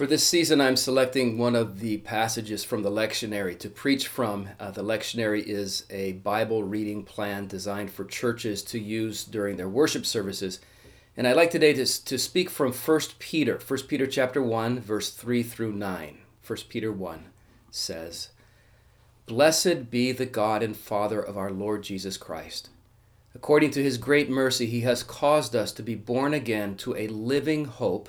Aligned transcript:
For 0.00 0.06
this 0.06 0.26
season, 0.26 0.62
I'm 0.62 0.76
selecting 0.76 1.36
one 1.36 1.54
of 1.54 1.80
the 1.80 1.98
passages 1.98 2.64
from 2.64 2.82
the 2.82 2.90
lectionary 2.90 3.58
to 3.58 3.68
preach 3.68 4.08
from. 4.08 4.48
Uh, 4.58 4.70
the 4.70 4.82
lectionary 4.82 5.42
is 5.42 5.84
a 5.90 6.12
Bible 6.12 6.64
reading 6.64 7.02
plan 7.02 7.46
designed 7.46 7.90
for 7.90 8.06
churches 8.06 8.62
to 8.62 8.78
use 8.78 9.24
during 9.24 9.58
their 9.58 9.68
worship 9.68 10.06
services. 10.06 10.58
And 11.18 11.28
I'd 11.28 11.36
like 11.36 11.50
today 11.50 11.74
to, 11.74 11.84
to 11.84 12.18
speak 12.18 12.48
from 12.48 12.72
1 12.72 13.00
Peter, 13.18 13.58
1 13.58 13.80
Peter 13.88 14.06
chapter 14.06 14.42
1, 14.42 14.80
verse 14.80 15.10
3 15.10 15.42
through 15.42 15.72
9. 15.72 16.18
1 16.46 16.58
Peter 16.70 16.90
1 16.90 17.24
says, 17.70 18.30
Blessed 19.26 19.90
be 19.90 20.12
the 20.12 20.24
God 20.24 20.62
and 20.62 20.74
Father 20.74 21.20
of 21.20 21.36
our 21.36 21.50
Lord 21.50 21.82
Jesus 21.82 22.16
Christ. 22.16 22.70
According 23.34 23.72
to 23.72 23.82
his 23.82 23.98
great 23.98 24.30
mercy, 24.30 24.64
he 24.64 24.80
has 24.80 25.02
caused 25.02 25.54
us 25.54 25.72
to 25.72 25.82
be 25.82 25.94
born 25.94 26.32
again 26.32 26.74
to 26.76 26.96
a 26.96 27.08
living 27.08 27.66
hope 27.66 28.08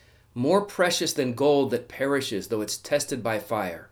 more 0.33 0.61
precious 0.61 1.13
than 1.13 1.33
gold 1.33 1.71
that 1.71 1.89
perishes 1.89 2.47
though 2.47 2.61
it's 2.61 2.77
tested 2.77 3.21
by 3.21 3.39
fire, 3.39 3.89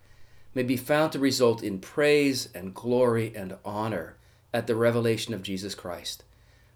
may 0.53 0.63
be 0.63 0.77
found 0.77 1.11
to 1.11 1.19
result 1.19 1.63
in 1.63 1.79
praise 1.79 2.49
and 2.55 2.73
glory 2.73 3.33
and 3.35 3.55
honor 3.63 4.15
at 4.53 4.67
the 4.67 4.75
revelation 4.75 5.33
of 5.33 5.43
Jesus 5.43 5.75
Christ. 5.75 6.23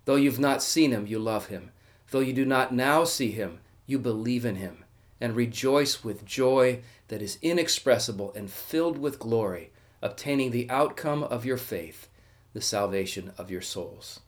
Though 0.05 0.15
you've 0.15 0.39
not 0.39 0.61
seen 0.61 0.91
him, 0.91 1.07
you 1.07 1.17
love 1.17 1.47
him. 1.47 1.71
Though 2.11 2.19
you 2.19 2.33
do 2.33 2.45
not 2.45 2.73
now 2.73 3.03
see 3.03 3.31
him, 3.31 3.59
you 3.87 3.97
believe 3.97 4.45
in 4.45 4.55
him 4.55 4.83
and 5.19 5.35
rejoice 5.35 6.03
with 6.03 6.25
joy 6.25 6.81
that 7.07 7.21
is 7.21 7.37
inexpressible 7.41 8.33
and 8.35 8.51
filled 8.51 8.97
with 8.97 9.19
glory, 9.19 9.71
obtaining 10.01 10.51
the 10.51 10.69
outcome 10.69 11.23
of 11.23 11.45
your 11.45 11.57
faith, 11.57 12.09
the 12.53 12.61
salvation 12.61 13.31
of 13.37 13.49
your 13.49 13.61
souls. 13.61 14.19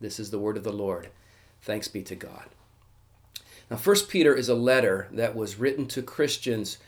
This 0.00 0.20
is 0.20 0.30
the 0.30 0.38
word 0.38 0.56
of 0.56 0.64
the 0.64 0.72
Lord. 0.72 1.08
Thanks 1.62 1.88
be 1.88 2.02
to 2.02 2.14
God. 2.14 2.50
Now, 3.70 3.76
First 3.76 4.08
Peter 4.08 4.34
is 4.34 4.48
a 4.48 4.54
letter 4.54 5.08
that 5.12 5.34
was 5.34 5.58
written 5.58 5.86
to 5.88 6.02
Christians 6.02 6.78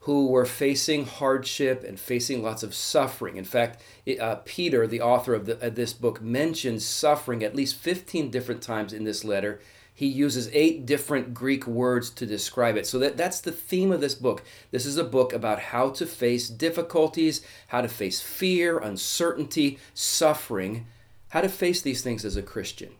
who 0.00 0.26
were 0.26 0.44
facing 0.44 1.06
hardship 1.06 1.84
and 1.84 1.98
facing 1.98 2.42
lots 2.42 2.64
of 2.64 2.74
suffering. 2.74 3.36
In 3.36 3.44
fact, 3.44 3.80
uh, 4.20 4.36
Peter, 4.44 4.84
the 4.86 5.00
author 5.00 5.32
of, 5.32 5.46
the, 5.46 5.64
of 5.64 5.76
this 5.76 5.92
book, 5.92 6.20
mentions 6.20 6.84
suffering 6.84 7.44
at 7.44 7.54
least 7.54 7.76
15 7.76 8.28
different 8.28 8.62
times 8.62 8.92
in 8.92 9.04
this 9.04 9.24
letter. 9.24 9.60
He 9.94 10.06
uses 10.06 10.50
eight 10.52 10.86
different 10.86 11.34
Greek 11.34 11.68
words 11.68 12.10
to 12.10 12.26
describe 12.26 12.76
it. 12.76 12.86
So 12.88 12.98
that, 12.98 13.16
that's 13.16 13.40
the 13.40 13.52
theme 13.52 13.92
of 13.92 14.00
this 14.00 14.16
book. 14.16 14.42
This 14.72 14.86
is 14.86 14.96
a 14.96 15.04
book 15.04 15.32
about 15.32 15.60
how 15.60 15.90
to 15.90 16.06
face 16.06 16.48
difficulties, 16.48 17.46
how 17.68 17.82
to 17.82 17.88
face 17.88 18.20
fear, 18.20 18.78
uncertainty, 18.78 19.78
suffering, 19.94 20.86
how 21.28 21.42
to 21.42 21.48
face 21.48 21.80
these 21.80 22.02
things 22.02 22.24
as 22.24 22.36
a 22.36 22.42
Christian. 22.42 22.94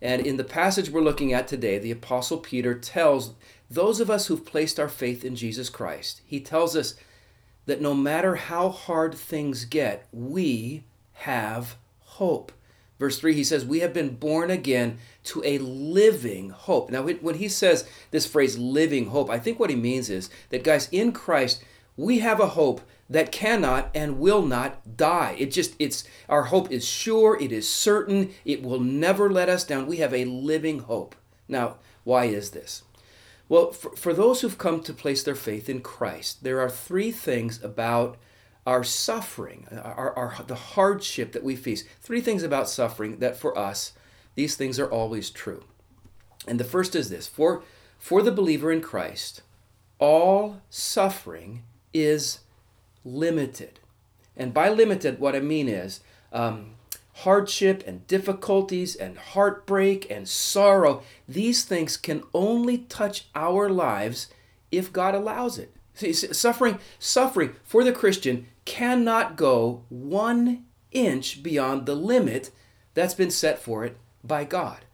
And 0.00 0.26
in 0.26 0.36
the 0.36 0.44
passage 0.44 0.90
we're 0.90 1.00
looking 1.00 1.32
at 1.32 1.48
today, 1.48 1.78
the 1.78 1.90
Apostle 1.90 2.38
Peter 2.38 2.74
tells 2.74 3.34
those 3.70 4.00
of 4.00 4.10
us 4.10 4.26
who've 4.26 4.44
placed 4.44 4.78
our 4.78 4.88
faith 4.88 5.24
in 5.24 5.36
Jesus 5.36 5.68
Christ, 5.68 6.20
he 6.24 6.40
tells 6.40 6.76
us 6.76 6.94
that 7.66 7.80
no 7.80 7.94
matter 7.94 8.36
how 8.36 8.70
hard 8.70 9.14
things 9.14 9.64
get, 9.64 10.06
we 10.12 10.84
have 11.12 11.76
hope. 12.00 12.52
Verse 12.98 13.18
3, 13.18 13.34
he 13.34 13.44
says, 13.44 13.64
We 13.64 13.80
have 13.80 13.92
been 13.92 14.16
born 14.16 14.50
again 14.50 14.98
to 15.24 15.42
a 15.44 15.58
living 15.58 16.50
hope. 16.50 16.90
Now, 16.90 17.02
when 17.02 17.36
he 17.36 17.48
says 17.48 17.88
this 18.10 18.26
phrase, 18.26 18.58
living 18.58 19.06
hope, 19.06 19.30
I 19.30 19.38
think 19.38 19.60
what 19.60 19.70
he 19.70 19.76
means 19.76 20.10
is 20.10 20.30
that, 20.50 20.64
guys, 20.64 20.88
in 20.90 21.12
Christ, 21.12 21.62
we 21.98 22.20
have 22.20 22.38
a 22.40 22.50
hope 22.50 22.80
that 23.10 23.32
cannot 23.32 23.90
and 23.92 24.20
will 24.20 24.46
not 24.46 24.96
die. 24.96 25.34
It 25.36 25.46
just, 25.46 25.74
it's, 25.78 26.04
our 26.28 26.44
hope 26.44 26.70
is 26.70 26.86
sure, 26.86 27.38
it 27.40 27.50
is 27.50 27.68
certain, 27.68 28.30
it 28.44 28.62
will 28.62 28.80
never 28.80 29.28
let 29.28 29.48
us 29.48 29.64
down. 29.64 29.86
We 29.86 29.96
have 29.96 30.14
a 30.14 30.24
living 30.24 30.78
hope. 30.80 31.16
Now, 31.48 31.76
why 32.04 32.26
is 32.26 32.50
this? 32.50 32.84
Well, 33.48 33.72
for, 33.72 33.96
for 33.96 34.14
those 34.14 34.40
who've 34.40 34.56
come 34.56 34.80
to 34.82 34.92
place 34.92 35.22
their 35.22 35.34
faith 35.34 35.68
in 35.68 35.80
Christ, 35.80 36.44
there 36.44 36.60
are 36.60 36.70
three 36.70 37.10
things 37.10 37.62
about 37.64 38.16
our 38.64 38.84
suffering, 38.84 39.66
our, 39.72 40.16
our, 40.16 40.36
the 40.46 40.54
hardship 40.54 41.32
that 41.32 41.42
we 41.42 41.56
face. 41.56 41.84
Three 42.00 42.20
things 42.20 42.42
about 42.42 42.68
suffering 42.68 43.18
that 43.18 43.36
for 43.36 43.58
us, 43.58 43.92
these 44.34 44.54
things 44.54 44.78
are 44.78 44.90
always 44.90 45.30
true. 45.30 45.64
And 46.46 46.60
the 46.60 46.64
first 46.64 46.94
is 46.94 47.10
this 47.10 47.26
for, 47.26 47.64
for 47.98 48.22
the 48.22 48.30
believer 48.30 48.70
in 48.70 48.82
Christ, 48.82 49.42
all 49.98 50.60
suffering 50.70 51.64
is 51.92 52.40
limited. 53.04 53.80
And 54.36 54.54
by 54.54 54.68
limited, 54.68 55.18
what 55.18 55.34
I 55.34 55.40
mean 55.40 55.68
is 55.68 56.00
um, 56.32 56.74
hardship 57.14 57.82
and 57.86 58.06
difficulties 58.06 58.94
and 58.94 59.18
heartbreak 59.18 60.08
and 60.10 60.28
sorrow, 60.28 61.02
these 61.28 61.64
things 61.64 61.96
can 61.96 62.22
only 62.32 62.78
touch 62.78 63.26
our 63.34 63.68
lives 63.68 64.28
if 64.70 64.92
God 64.92 65.14
allows 65.14 65.58
it. 65.58 65.74
See, 65.94 66.12
suffering, 66.12 66.78
suffering 67.00 67.56
for 67.64 67.82
the 67.82 67.92
Christian 67.92 68.46
cannot 68.64 69.36
go 69.36 69.82
one 69.88 70.64
inch 70.92 71.42
beyond 71.42 71.86
the 71.86 71.96
limit 71.96 72.52
that's 72.94 73.14
been 73.14 73.30
set 73.30 73.58
for 73.58 73.84
it 73.84 73.96
by 74.22 74.44
God. 74.44 74.84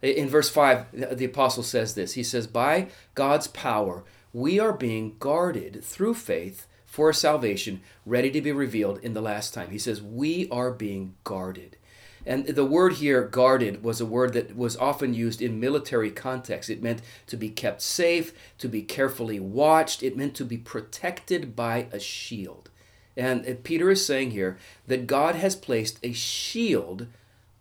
In 0.00 0.28
verse 0.28 0.48
5, 0.48 1.16
the 1.18 1.24
apostle 1.24 1.62
says 1.62 1.94
this 1.94 2.14
He 2.14 2.22
says, 2.22 2.46
By 2.46 2.88
God's 3.14 3.48
power, 3.48 4.04
we 4.36 4.60
are 4.60 4.74
being 4.74 5.16
guarded 5.18 5.82
through 5.82 6.12
faith 6.12 6.66
for 6.84 7.10
salvation 7.10 7.80
ready 8.04 8.30
to 8.30 8.42
be 8.42 8.52
revealed 8.52 8.98
in 8.98 9.14
the 9.14 9.22
last 9.22 9.54
time. 9.54 9.70
He 9.70 9.78
says, 9.78 10.02
We 10.02 10.46
are 10.50 10.70
being 10.70 11.14
guarded. 11.24 11.78
And 12.26 12.46
the 12.46 12.66
word 12.66 12.94
here, 12.94 13.22
guarded, 13.22 13.82
was 13.82 13.98
a 13.98 14.04
word 14.04 14.34
that 14.34 14.54
was 14.54 14.76
often 14.76 15.14
used 15.14 15.40
in 15.40 15.58
military 15.58 16.10
context. 16.10 16.68
It 16.68 16.82
meant 16.82 17.00
to 17.28 17.38
be 17.38 17.48
kept 17.48 17.80
safe, 17.80 18.34
to 18.58 18.68
be 18.68 18.82
carefully 18.82 19.40
watched, 19.40 20.02
it 20.02 20.18
meant 20.18 20.34
to 20.34 20.44
be 20.44 20.58
protected 20.58 21.56
by 21.56 21.86
a 21.90 21.98
shield. 21.98 22.68
And 23.16 23.64
Peter 23.64 23.88
is 23.88 24.04
saying 24.04 24.32
here 24.32 24.58
that 24.86 25.06
God 25.06 25.36
has 25.36 25.56
placed 25.56 25.98
a 26.02 26.12
shield 26.12 27.06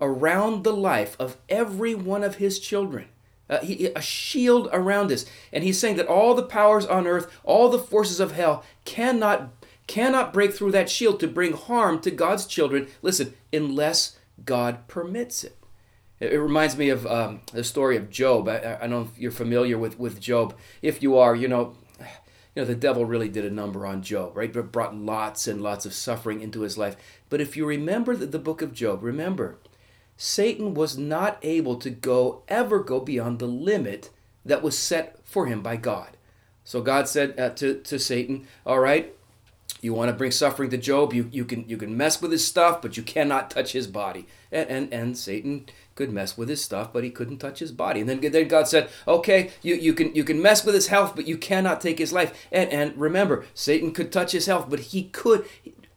around 0.01 0.65
the 0.65 0.75
life 0.75 1.15
of 1.21 1.37
every 1.47 1.95
one 1.95 2.21
of 2.21 2.35
his 2.35 2.59
children. 2.59 3.07
Uh, 3.49 3.59
he, 3.59 3.87
a 3.95 4.01
shield 4.01 4.69
around 4.73 5.11
us. 5.11 5.25
And 5.53 5.63
he's 5.63 5.79
saying 5.79 5.97
that 5.97 6.07
all 6.07 6.33
the 6.33 6.43
powers 6.43 6.85
on 6.85 7.05
earth, 7.05 7.31
all 7.43 7.69
the 7.69 7.79
forces 7.79 8.19
of 8.19 8.31
hell 8.31 8.63
cannot 8.85 9.51
cannot 9.87 10.33
break 10.33 10.51
through 10.51 10.71
that 10.71 10.89
shield 10.89 11.19
to 11.19 11.27
bring 11.27 11.53
harm 11.53 11.99
to 11.99 12.09
God's 12.09 12.47
children. 12.47 12.87
Listen, 13.03 13.35
unless 13.53 14.17
God 14.43 14.87
permits 14.87 15.43
it. 15.43 15.57
It, 16.19 16.37
reminds 16.37 16.77
me 16.77 16.89
of 16.89 17.05
um, 17.05 17.41
the 17.51 17.63
story 17.63 17.97
of 17.97 18.09
Job. 18.09 18.47
I, 18.47 18.77
I, 18.77 18.87
don't 18.87 18.89
know 18.89 19.01
if 19.01 19.19
you're 19.19 19.31
familiar 19.31 19.77
with, 19.77 19.99
with 19.99 20.19
Job. 20.21 20.55
If 20.81 21.03
you 21.03 21.17
are, 21.17 21.35
you 21.35 21.47
know, 21.47 21.75
you 21.99 22.61
know, 22.61 22.65
the 22.65 22.75
devil 22.75 23.05
really 23.05 23.27
did 23.27 23.43
a 23.43 23.51
number 23.51 23.85
on 23.85 24.01
Job, 24.01 24.35
right? 24.35 24.51
But 24.51 24.71
brought 24.71 24.95
lots 24.95 25.45
and 25.45 25.61
lots 25.61 25.85
of 25.85 25.93
suffering 25.93 26.41
into 26.41 26.61
his 26.61 26.77
life. 26.77 26.95
But 27.29 27.41
if 27.41 27.57
you 27.57 27.65
remember 27.65 28.15
the, 28.15 28.25
the 28.25 28.39
book 28.39 28.61
of 28.61 28.73
Job, 28.73 29.03
remember 29.03 29.57
Satan 30.17 30.73
was 30.73 30.97
not 30.97 31.37
able 31.41 31.75
to 31.77 31.89
go 31.89 32.43
ever 32.47 32.79
go 32.79 32.99
beyond 32.99 33.39
the 33.39 33.47
limit 33.47 34.09
that 34.45 34.61
was 34.61 34.77
set 34.77 35.19
for 35.23 35.45
him 35.47 35.61
by 35.61 35.75
God. 35.75 36.09
So 36.63 36.81
God 36.81 37.07
said 37.07 37.39
uh, 37.39 37.49
to, 37.51 37.79
to 37.81 37.99
Satan, 37.99 38.47
All 38.65 38.79
right, 38.79 39.13
you 39.81 39.93
want 39.93 40.09
to 40.09 40.15
bring 40.15 40.31
suffering 40.31 40.69
to 40.71 40.77
Job, 40.77 41.13
you, 41.13 41.29
you, 41.31 41.45
can, 41.45 41.67
you 41.69 41.77
can 41.77 41.95
mess 41.95 42.21
with 42.21 42.31
his 42.31 42.45
stuff, 42.45 42.81
but 42.81 42.97
you 42.97 43.03
cannot 43.03 43.51
touch 43.51 43.73
his 43.73 43.87
body. 43.87 44.25
And, 44.51 44.69
and, 44.69 44.93
and 44.93 45.17
Satan 45.17 45.67
could 45.93 46.11
mess 46.11 46.37
with 46.37 46.49
his 46.49 46.63
stuff, 46.63 46.91
but 46.91 47.03
he 47.03 47.09
couldn't 47.09 47.37
touch 47.37 47.59
his 47.59 47.71
body. 47.71 48.01
And 48.01 48.09
then, 48.09 48.19
then 48.19 48.47
God 48.47 48.67
said, 48.67 48.89
Okay, 49.07 49.51
you, 49.61 49.75
you, 49.75 49.93
can, 49.93 50.13
you 50.15 50.23
can 50.23 50.41
mess 50.41 50.65
with 50.65 50.75
his 50.75 50.87
health, 50.87 51.15
but 51.15 51.27
you 51.27 51.37
cannot 51.37 51.81
take 51.81 51.99
his 51.99 52.11
life. 52.11 52.47
And, 52.51 52.69
and 52.71 52.97
remember, 52.97 53.45
Satan 53.53 53.91
could 53.91 54.11
touch 54.11 54.31
his 54.31 54.47
health, 54.47 54.69
but 54.69 54.79
he 54.79 55.03
could, 55.03 55.45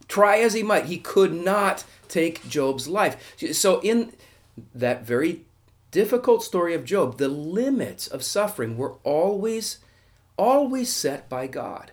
try 0.08 0.38
as 0.38 0.54
he 0.54 0.62
might, 0.62 0.86
he 0.86 0.98
could 0.98 1.32
not 1.32 1.84
take 2.08 2.48
Job's 2.48 2.88
life. 2.88 3.36
So, 3.52 3.80
in 3.80 4.12
that 4.74 5.04
very 5.04 5.42
difficult 5.90 6.42
story 6.42 6.74
of 6.74 6.84
Job, 6.84 7.18
the 7.18 7.28
limits 7.28 8.06
of 8.06 8.22
suffering 8.22 8.76
were 8.76 8.94
always, 9.04 9.78
always 10.36 10.92
set 10.92 11.28
by 11.28 11.46
God. 11.46 11.92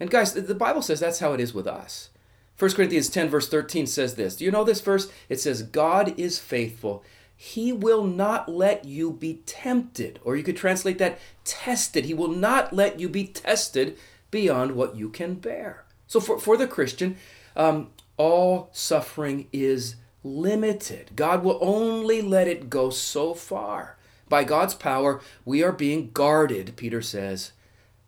And 0.00 0.10
guys, 0.10 0.32
the 0.32 0.54
Bible 0.54 0.82
says 0.82 1.00
that's 1.00 1.20
how 1.20 1.32
it 1.32 1.40
is 1.40 1.54
with 1.54 1.66
us. 1.66 2.10
1 2.58 2.72
Corinthians 2.72 3.08
10, 3.08 3.28
verse 3.28 3.48
13 3.48 3.86
says 3.86 4.14
this. 4.14 4.36
Do 4.36 4.44
you 4.44 4.50
know 4.50 4.64
this 4.64 4.80
verse? 4.80 5.10
It 5.28 5.40
says, 5.40 5.62
God 5.62 6.18
is 6.18 6.38
faithful. 6.38 7.02
He 7.36 7.72
will 7.72 8.04
not 8.04 8.48
let 8.48 8.84
you 8.84 9.10
be 9.12 9.42
tempted. 9.46 10.20
Or 10.22 10.36
you 10.36 10.42
could 10.42 10.56
translate 10.56 10.98
that 10.98 11.18
tested. 11.44 12.04
He 12.04 12.14
will 12.14 12.28
not 12.28 12.72
let 12.72 13.00
you 13.00 13.08
be 13.08 13.26
tested 13.26 13.98
beyond 14.30 14.76
what 14.76 14.96
you 14.96 15.08
can 15.08 15.34
bear. 15.34 15.84
So 16.06 16.20
for, 16.20 16.38
for 16.38 16.56
the 16.56 16.68
Christian, 16.68 17.16
um, 17.56 17.90
all 18.16 18.68
suffering 18.72 19.48
is 19.52 19.96
limited. 20.24 21.10
God 21.16 21.42
will 21.42 21.58
only 21.60 22.22
let 22.22 22.48
it 22.48 22.70
go 22.70 22.90
so 22.90 23.34
far. 23.34 23.96
By 24.28 24.44
God's 24.44 24.74
power, 24.74 25.20
we 25.44 25.62
are 25.62 25.72
being 25.72 26.10
guarded, 26.12 26.74
Peter 26.76 27.02
says, 27.02 27.52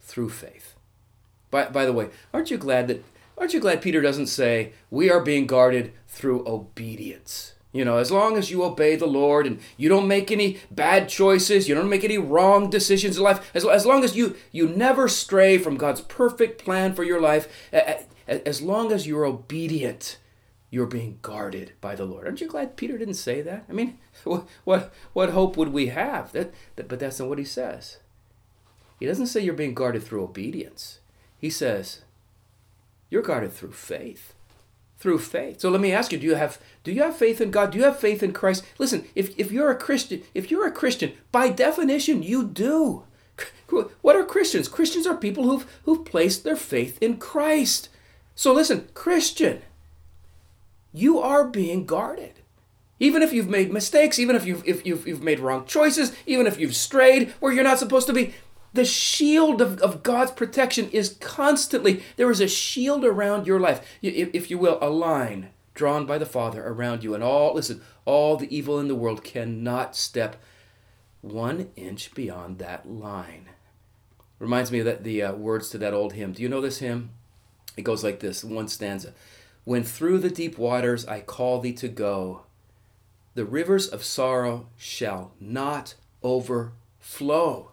through 0.00 0.30
faith. 0.30 0.74
By, 1.50 1.66
by 1.66 1.84
the 1.84 1.92
way, 1.92 2.10
aren't 2.32 2.50
you 2.50 2.56
glad 2.56 2.88
that 2.88 3.04
aren't 3.36 3.52
you 3.52 3.60
glad 3.60 3.82
Peter 3.82 4.00
doesn't 4.00 4.28
say 4.28 4.72
we 4.90 5.10
are 5.10 5.20
being 5.20 5.46
guarded 5.46 5.92
through 6.08 6.46
obedience? 6.46 7.54
You 7.72 7.84
know, 7.84 7.98
as 7.98 8.12
long 8.12 8.36
as 8.36 8.52
you 8.52 8.62
obey 8.62 8.94
the 8.94 9.06
Lord 9.06 9.48
and 9.48 9.58
you 9.76 9.88
don't 9.88 10.06
make 10.06 10.30
any 10.30 10.60
bad 10.70 11.08
choices, 11.08 11.68
you 11.68 11.74
don't 11.74 11.90
make 11.90 12.04
any 12.04 12.18
wrong 12.18 12.70
decisions 12.70 13.16
in 13.16 13.24
life, 13.24 13.50
as, 13.52 13.64
as 13.64 13.84
long 13.84 14.04
as 14.04 14.14
you, 14.14 14.36
you 14.52 14.68
never 14.68 15.08
stray 15.08 15.58
from 15.58 15.76
God's 15.76 16.00
perfect 16.00 16.64
plan 16.64 16.94
for 16.94 17.02
your 17.02 17.20
life, 17.20 17.48
as 18.26 18.62
long 18.62 18.92
as 18.92 19.06
you're 19.06 19.24
obedient, 19.24 20.18
you're 20.70 20.86
being 20.86 21.18
guarded 21.22 21.72
by 21.80 21.94
the 21.94 22.04
Lord. 22.04 22.26
Aren't 22.26 22.40
you 22.40 22.48
glad 22.48 22.76
Peter 22.76 22.98
didn't 22.98 23.14
say 23.14 23.42
that? 23.42 23.64
I 23.68 23.72
mean, 23.72 23.98
what, 24.24 24.48
what, 24.64 24.92
what 25.12 25.30
hope 25.30 25.56
would 25.56 25.72
we 25.72 25.88
have? 25.88 26.32
That, 26.32 26.52
that, 26.76 26.88
but 26.88 26.98
that's 26.98 27.20
not 27.20 27.28
what 27.28 27.38
he 27.38 27.44
says. 27.44 27.98
He 28.98 29.06
doesn't 29.06 29.26
say 29.26 29.40
you're 29.40 29.54
being 29.54 29.74
guarded 29.74 30.02
through 30.02 30.24
obedience. 30.24 31.00
He 31.38 31.50
says 31.50 32.02
you're 33.10 33.22
guarded 33.22 33.52
through 33.52 33.72
faith 33.72 34.34
through 35.04 35.18
faith. 35.18 35.60
So 35.60 35.68
let 35.68 35.82
me 35.82 35.92
ask 35.92 36.12
you, 36.12 36.18
do 36.18 36.26
you 36.26 36.34
have 36.34 36.58
do 36.82 36.90
you 36.90 37.02
have 37.02 37.14
faith 37.14 37.38
in 37.38 37.50
God? 37.50 37.72
Do 37.72 37.78
you 37.78 37.84
have 37.84 37.98
faith 37.98 38.22
in 38.22 38.32
Christ? 38.32 38.64
Listen, 38.78 39.04
if, 39.14 39.38
if 39.38 39.52
you're 39.52 39.70
a 39.70 39.76
Christian, 39.76 40.22
if 40.32 40.50
you're 40.50 40.66
a 40.66 40.72
Christian, 40.72 41.12
by 41.30 41.50
definition, 41.50 42.22
you 42.22 42.44
do. 42.44 43.04
What 44.00 44.16
are 44.16 44.24
Christians? 44.24 44.66
Christians 44.66 45.06
are 45.06 45.16
people 45.16 45.44
who've 45.44 45.66
who've 45.84 46.06
placed 46.06 46.42
their 46.42 46.56
faith 46.56 46.96
in 47.02 47.18
Christ. 47.18 47.90
So 48.34 48.52
listen, 48.52 48.88
Christian, 48.94 49.62
you 50.92 51.18
are 51.18 51.46
being 51.46 51.86
guarded. 51.86 52.40
Even 53.00 53.22
if 53.22 53.32
you've 53.32 53.48
made 53.48 53.72
mistakes, 53.72 54.18
even 54.18 54.36
if 54.36 54.46
you've 54.46 54.66
if 54.66 54.86
you've, 54.86 55.06
you've 55.06 55.22
made 55.22 55.40
wrong 55.40 55.66
choices, 55.66 56.14
even 56.26 56.46
if 56.46 56.58
you've 56.58 56.76
strayed 56.76 57.32
where 57.40 57.52
you're 57.52 57.64
not 57.64 57.78
supposed 57.78 58.06
to 58.06 58.12
be, 58.12 58.34
the 58.74 58.84
shield 58.84 59.60
of, 59.60 59.80
of 59.80 60.02
God's 60.02 60.32
protection 60.32 60.90
is 60.90 61.16
constantly, 61.20 62.02
there 62.16 62.30
is 62.30 62.40
a 62.40 62.48
shield 62.48 63.04
around 63.04 63.46
your 63.46 63.60
life, 63.60 63.86
if, 64.02 64.50
you 64.50 64.58
will, 64.58 64.78
a 64.82 64.90
line 64.90 65.50
drawn 65.74 66.06
by 66.06 66.18
the 66.18 66.26
Father 66.26 66.66
around 66.66 67.04
you. 67.04 67.14
And 67.14 67.22
all, 67.22 67.54
listen, 67.54 67.82
all 68.04 68.36
the 68.36 68.54
evil 68.54 68.80
in 68.80 68.88
the 68.88 68.94
world 68.96 69.22
cannot 69.22 69.94
step 69.94 70.36
one 71.20 71.70
inch 71.76 72.14
beyond 72.14 72.58
that 72.58 72.88
line. 72.88 73.48
Reminds 74.40 74.72
me 74.72 74.80
of 74.80 74.86
that, 74.86 75.04
the 75.04 75.22
uh, 75.22 75.32
words 75.34 75.70
to 75.70 75.78
that 75.78 75.94
old 75.94 76.14
hymn. 76.14 76.32
Do 76.32 76.42
you 76.42 76.48
know 76.48 76.60
this 76.60 76.78
hymn? 76.78 77.10
It 77.76 77.82
goes 77.82 78.04
like 78.04 78.20
this 78.20 78.44
one 78.44 78.68
stanza 78.68 79.12
When 79.64 79.82
through 79.82 80.18
the 80.18 80.30
deep 80.30 80.58
waters 80.58 81.06
I 81.06 81.20
call 81.20 81.60
thee 81.60 81.72
to 81.74 81.88
go, 81.88 82.42
the 83.34 83.44
rivers 83.44 83.88
of 83.88 84.04
sorrow 84.04 84.68
shall 84.76 85.32
not 85.40 85.94
overflow. 86.22 87.70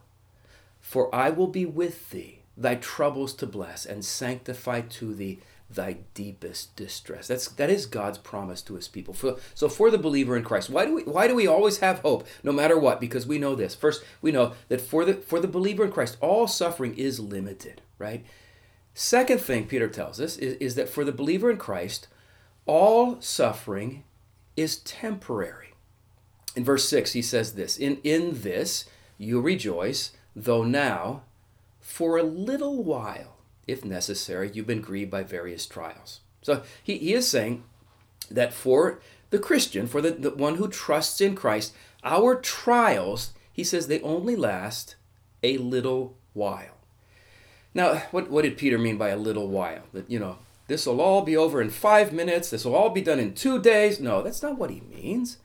For 0.80 1.14
I 1.14 1.30
will 1.30 1.48
be 1.48 1.66
with 1.66 2.10
thee, 2.10 2.40
thy 2.58 2.76
troubles 2.76 3.34
to 3.36 3.46
bless, 3.46 3.86
and 3.86 4.04
sanctify 4.04 4.82
to 4.82 5.14
thee 5.14 5.40
thy 5.74 5.98
deepest 6.14 6.76
distress. 6.76 7.28
That's 7.28 7.48
that 7.48 7.70
is 7.70 7.86
God's 7.86 8.18
promise 8.18 8.62
to 8.64 8.76
his 8.76 8.88
people. 8.88 9.14
For, 9.14 9.38
so 9.54 9.70
for 9.70 9.90
the 9.90 9.98
believer 9.98 10.36
in 10.36 10.44
Christ, 10.44 10.70
why 10.70 10.86
do 10.86 10.96
we 10.96 11.04
why 11.04 11.28
do 11.28 11.36
we 11.36 11.48
always 11.48 11.80
have 11.80 12.00
hope 12.00 12.28
no 12.44 12.52
matter 12.52 12.78
what? 12.78 13.00
Because 13.00 13.26
we 13.26 13.38
know 13.38 13.56
this. 13.56 13.76
First, 13.76 14.04
we 14.22 14.32
know 14.32 14.54
that 14.68 14.82
for 14.82 15.06
the 15.06 15.14
for 15.14 15.40
the 15.40 15.48
believer 15.48 15.86
in 15.86 15.92
Christ, 15.92 16.18
all 16.20 16.48
suffering 16.48 16.96
is 16.96 17.20
limited, 17.20 17.82
right? 17.98 18.26
Second 19.02 19.42
thing 19.42 19.66
Peter 19.66 19.88
tells 19.88 20.22
us 20.22 20.38
is, 20.38 20.54
is 20.58 20.76
that 20.76 20.88
for 20.88 21.04
the 21.04 21.12
believer 21.12 21.50
in 21.50 21.58
Christ, 21.58 22.08
all 22.68 23.20
suffering 23.20 24.04
is 24.56 24.78
temporary. 24.78 25.74
In 26.56 26.64
verse 26.64 26.88
6, 26.88 27.14
he 27.14 27.24
says 27.24 27.56
this 27.56 27.78
In 27.78 27.98
in 28.04 28.44
this 28.44 28.86
you 29.18 29.42
rejoice 29.42 30.12
though 30.36 30.64
now, 30.64 31.24
for 31.80 32.18
a 32.18 32.24
little 32.24 32.84
while, 32.84 33.38
if 33.66 33.84
necessary, 33.84 34.52
you've 34.54 34.68
been 34.68 34.82
grieved 34.82 35.10
by 35.10 35.24
various 35.24 35.66
trials. 35.66 36.20
So 36.44 36.62
he, 36.84 37.00
he 37.00 37.16
is 37.16 37.28
saying 37.28 37.64
that 38.30 38.54
for 38.54 39.02
the 39.32 39.40
Christian, 39.40 39.88
for 39.88 40.02
the, 40.02 40.12
the 40.12 40.30
one 40.30 40.58
who 40.58 40.68
trusts 40.68 41.20
in 41.22 41.34
Christ, 41.34 41.74
our 42.04 42.36
trials, 42.36 43.34
he 43.52 43.64
says, 43.64 43.88
they 43.88 44.00
only 44.02 44.36
last 44.36 44.96
a 45.42 45.58
little 45.58 46.16
while. 46.34 46.81
Now, 47.74 48.04
what, 48.12 48.30
what 48.30 48.44
did 48.44 48.58
Peter 48.58 48.78
mean 48.78 48.98
by 48.98 49.10
a 49.10 49.18
little 49.18 49.48
while? 49.48 49.84
That, 49.94 50.10
you 50.10 50.20
know, 50.20 50.38
this 50.68 50.86
will 50.86 51.02
all 51.02 51.22
be 51.22 51.38
over 51.38 51.62
in 51.62 51.70
five 51.70 52.12
minutes, 52.12 52.50
this 52.50 52.66
will 52.66 52.76
all 52.76 52.90
be 52.90 53.02
done 53.02 53.20
in 53.20 53.34
two 53.34 53.60
days. 53.60 54.00
No, 54.00 54.22
that's 54.22 54.44
not 54.44 54.58
what 54.58 54.70
he 54.70 54.82
means. 54.82 55.38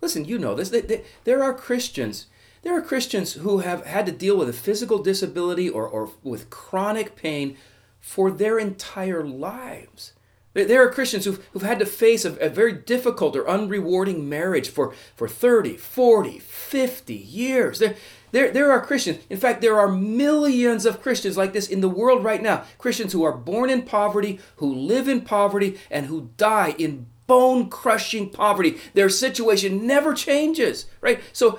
Listen, 0.00 0.24
you 0.24 0.38
know 0.38 0.54
this. 0.54 0.70
They, 0.70 0.80
they, 0.80 1.04
there 1.24 1.42
are 1.42 1.54
Christians 1.54 2.26
there 2.62 2.76
are 2.76 2.82
Christians 2.82 3.34
who 3.34 3.58
have 3.58 3.86
had 3.86 4.06
to 4.06 4.12
deal 4.12 4.36
with 4.36 4.48
a 4.48 4.52
physical 4.52 4.98
disability 4.98 5.68
or, 5.68 5.86
or 5.86 6.10
with 6.22 6.50
chronic 6.50 7.16
pain 7.16 7.56
for 8.00 8.30
their 8.30 8.58
entire 8.58 9.24
lives. 9.24 10.12
There 10.54 10.82
are 10.82 10.90
Christians 10.90 11.24
who've, 11.24 11.44
who've 11.52 11.62
had 11.62 11.78
to 11.78 11.86
face 11.86 12.24
a, 12.24 12.34
a, 12.36 12.48
very 12.48 12.72
difficult 12.72 13.36
or 13.36 13.44
unrewarding 13.44 14.24
marriage 14.24 14.70
for, 14.70 14.92
for 15.14 15.28
30, 15.28 15.76
40, 15.76 16.38
50 16.68 17.14
years. 17.14 17.78
There, 17.78 17.96
there, 18.30 18.50
there 18.50 18.70
are 18.70 18.84
Christians, 18.84 19.20
in 19.30 19.38
fact, 19.38 19.62
there 19.62 19.78
are 19.78 19.88
millions 19.88 20.84
of 20.84 21.00
Christians 21.00 21.36
like 21.36 21.54
this 21.54 21.68
in 21.68 21.80
the 21.80 21.88
world 21.88 22.22
right 22.22 22.42
now. 22.42 22.64
Christians 22.76 23.12
who 23.12 23.24
are 23.24 23.32
born 23.32 23.70
in 23.70 23.82
poverty, 23.82 24.38
who 24.56 24.72
live 24.72 25.08
in 25.08 25.22
poverty, 25.22 25.78
and 25.90 26.06
who 26.06 26.30
die 26.36 26.74
in 26.76 27.06
bone 27.26 27.70
crushing 27.70 28.28
poverty. 28.28 28.78
Their 28.94 29.08
situation 29.08 29.86
never 29.86 30.12
changes, 30.12 30.86
right? 31.00 31.20
So 31.32 31.58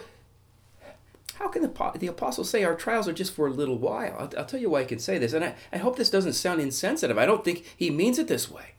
how 1.35 1.47
can 1.47 1.63
the, 1.63 1.91
the 1.97 2.07
apostle 2.07 2.44
say 2.44 2.63
our 2.63 2.75
trials 2.75 3.07
are 3.07 3.13
just 3.13 3.33
for 3.33 3.47
a 3.47 3.51
little 3.51 3.77
while? 3.77 4.15
I'll, 4.19 4.39
I'll 4.39 4.45
tell 4.45 4.59
you 4.59 4.69
why 4.69 4.81
he 4.81 4.88
can 4.88 5.00
say 5.00 5.17
this, 5.17 5.33
and 5.33 5.44
I, 5.44 5.56
I 5.73 5.77
hope 5.77 5.95
this 5.95 6.09
doesn't 6.09 6.33
sound 6.33 6.61
insensitive. 6.61 7.17
I 7.17 7.25
don't 7.25 7.44
think 7.44 7.65
he 7.75 7.89
means 7.89 8.19
it 8.19 8.27
this 8.27 8.51
way. 8.51 8.73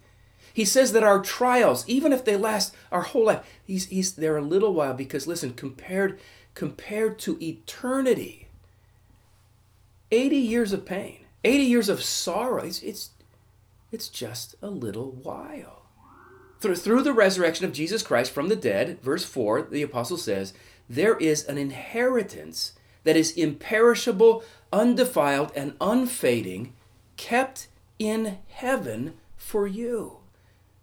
He 0.52 0.64
says 0.64 0.92
that 0.92 1.02
our 1.02 1.20
trials, 1.20 1.84
even 1.88 2.12
if 2.12 2.24
they 2.24 2.36
last 2.36 2.74
our 2.90 3.02
whole 3.02 3.26
life, 3.26 3.44
he's, 3.64 3.86
he's, 3.86 4.14
they're 4.14 4.36
a 4.36 4.42
little 4.42 4.74
while 4.74 4.94
because, 4.94 5.26
listen, 5.26 5.54
compared, 5.54 6.18
compared 6.54 7.18
to 7.20 7.42
eternity, 7.42 8.48
80 10.10 10.36
years 10.36 10.72
of 10.72 10.84
pain, 10.84 11.24
80 11.44 11.64
years 11.64 11.88
of 11.88 12.02
sorrow, 12.02 12.64
it's, 12.64 12.82
it's, 12.82 13.10
it's 13.92 14.08
just 14.08 14.56
a 14.60 14.68
little 14.68 15.10
while. 15.10 15.82
Through, 16.60 16.76
through 16.76 17.02
the 17.02 17.12
resurrection 17.14 17.64
of 17.64 17.72
Jesus 17.72 18.02
Christ 18.02 18.32
from 18.32 18.48
the 18.48 18.56
dead, 18.56 19.00
verse 19.00 19.24
4, 19.24 19.62
the 19.62 19.82
apostle 19.82 20.18
says, 20.18 20.52
there 20.88 21.16
is 21.16 21.44
an 21.44 21.56
inheritance 21.56 22.72
that 23.04 23.16
is 23.16 23.32
imperishable, 23.32 24.42
undefiled, 24.72 25.52
and 25.54 25.74
unfading, 25.80 26.74
kept 27.16 27.68
in 27.98 28.38
heaven 28.48 29.14
for 29.36 29.66
you. 29.66 30.19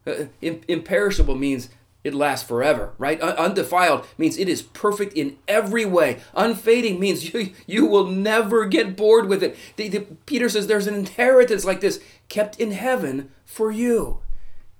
Uh, 0.08 0.26
imperishable 0.42 1.36
means 1.36 1.70
it 2.04 2.14
lasts 2.14 2.48
forever, 2.48 2.94
right? 2.98 3.20
undefiled 3.20 4.08
means 4.18 4.38
it 4.38 4.48
is 4.48 4.62
perfect 4.62 5.14
in 5.14 5.38
every 5.48 5.84
way. 5.84 6.20
Unfading 6.34 7.00
means 7.00 7.34
you, 7.34 7.54
you 7.66 7.86
will 7.86 8.06
never 8.06 8.66
get 8.66 8.96
bored 8.96 9.28
with 9.28 9.44
it. 9.44 9.58
The, 9.76 9.90
the, 9.90 10.00
Peter 10.26 10.48
says 10.48 10.68
there's 10.68 10.88
an 10.88 10.96
inheritance 10.96 11.66
like 11.66 11.82
this 11.82 12.02
kept 12.30 12.60
in 12.60 12.72
heaven 12.72 13.32
for 13.46 13.72
you. 13.72 14.20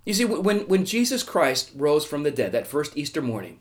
You 0.06 0.14
see, 0.14 0.24
when, 0.24 0.62
when 0.70 0.86
Jesus 0.86 1.22
Christ 1.22 1.72
rose 1.76 2.06
from 2.06 2.24
the 2.24 2.32
dead 2.32 2.54
that 2.54 2.66
first 2.66 2.96
Easter 2.96 3.22
morning, 3.22 3.60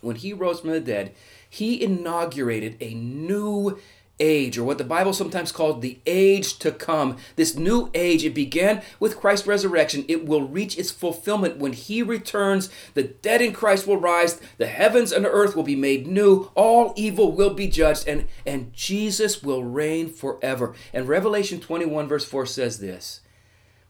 when 0.00 0.16
he 0.16 0.32
rose 0.32 0.60
from 0.60 0.70
the 0.70 0.80
dead, 0.80 1.14
he 1.48 1.80
inaugurated 1.82 2.76
a 2.80 2.94
new 2.94 3.78
age, 4.20 4.58
or 4.58 4.64
what 4.64 4.78
the 4.78 4.84
Bible 4.84 5.12
sometimes 5.12 5.52
called 5.52 5.82
the 5.82 5.98
age 6.06 6.58
to 6.58 6.72
come. 6.72 7.16
This 7.36 7.56
new 7.56 7.90
age, 7.94 8.24
it 8.24 8.34
began 8.34 8.82
with 8.98 9.18
Christ's 9.18 9.46
resurrection. 9.46 10.04
It 10.08 10.26
will 10.26 10.46
reach 10.46 10.78
its 10.78 10.90
fulfillment 10.90 11.58
when 11.58 11.72
he 11.72 12.02
returns. 12.02 12.70
The 12.94 13.04
dead 13.04 13.40
in 13.40 13.52
Christ 13.52 13.86
will 13.86 13.98
rise, 13.98 14.40
the 14.56 14.66
heavens 14.66 15.12
and 15.12 15.26
earth 15.26 15.54
will 15.54 15.62
be 15.62 15.76
made 15.76 16.06
new, 16.06 16.50
all 16.54 16.92
evil 16.96 17.32
will 17.32 17.54
be 17.54 17.68
judged, 17.68 18.08
and, 18.08 18.26
and 18.46 18.72
Jesus 18.72 19.42
will 19.42 19.64
reign 19.64 20.08
forever. 20.10 20.74
And 20.92 21.08
Revelation 21.08 21.60
21, 21.60 22.08
verse 22.08 22.24
4 22.24 22.46
says 22.46 22.78
this. 22.78 23.20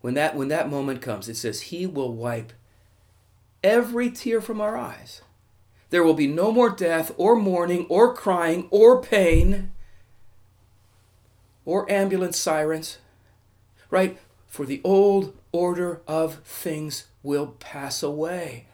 When 0.00 0.14
that 0.14 0.36
when 0.36 0.48
that 0.48 0.70
moment 0.70 1.02
comes, 1.02 1.28
it 1.28 1.36
says, 1.36 1.62
He 1.62 1.86
will 1.86 2.12
wipe 2.12 2.52
every 3.64 4.10
tear 4.10 4.40
from 4.40 4.60
our 4.60 4.76
eyes. 4.76 5.22
There 5.90 6.04
will 6.04 6.14
be 6.14 6.26
no 6.26 6.52
more 6.52 6.70
death, 6.70 7.12
or 7.16 7.34
mourning, 7.34 7.86
or 7.88 8.14
crying, 8.14 8.68
or 8.70 9.02
pain, 9.02 9.72
or 11.68 11.88
ambulance 11.92 12.38
sirens, 12.38 12.96
right? 13.90 14.18
For 14.46 14.64
the 14.64 14.80
old 14.82 15.36
order 15.52 16.00
of 16.08 16.36
things 16.36 17.08
will 17.22 17.48
pass 17.60 18.02
away. 18.02 18.68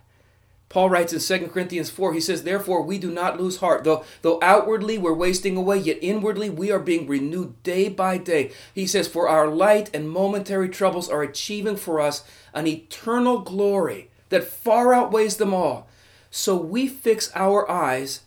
Paul 0.68 0.90
writes 0.90 1.12
in 1.12 1.40
2 1.40 1.48
Corinthians 1.48 1.90
4, 1.90 2.14
he 2.14 2.20
says, 2.20 2.44
Therefore 2.44 2.82
we 2.82 2.98
do 2.98 3.10
not 3.10 3.40
lose 3.40 3.56
heart. 3.56 3.82
Though, 3.82 4.04
though 4.22 4.38
outwardly 4.40 4.96
we're 4.96 5.12
wasting 5.12 5.56
away, 5.56 5.78
yet 5.78 5.98
inwardly 6.02 6.48
we 6.48 6.70
are 6.70 6.78
being 6.78 7.08
renewed 7.08 7.60
day 7.64 7.88
by 7.88 8.16
day. 8.16 8.52
He 8.72 8.86
says, 8.86 9.08
For 9.08 9.28
our 9.28 9.48
light 9.48 9.90
and 9.92 10.08
momentary 10.08 10.68
troubles 10.68 11.08
are 11.08 11.22
achieving 11.24 11.76
for 11.76 12.00
us 12.00 12.22
an 12.52 12.68
eternal 12.68 13.40
glory 13.40 14.08
that 14.28 14.44
far 14.44 14.94
outweighs 14.94 15.38
them 15.38 15.52
all. 15.52 15.88
So 16.30 16.54
we 16.54 16.86
fix 16.86 17.32
our 17.34 17.68
eyes 17.68 18.20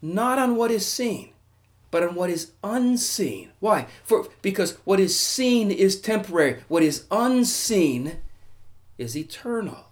not 0.00 0.38
on 0.38 0.56
what 0.56 0.70
is 0.70 0.86
seen, 0.86 1.34
but 1.90 2.02
on 2.02 2.14
what 2.14 2.30
is 2.30 2.52
unseen. 2.62 3.50
Why? 3.60 3.86
For 4.04 4.28
because 4.42 4.78
what 4.84 5.00
is 5.00 5.18
seen 5.18 5.70
is 5.70 6.00
temporary, 6.00 6.62
what 6.68 6.82
is 6.82 7.04
unseen 7.10 8.18
is 8.98 9.16
eternal. 9.16 9.86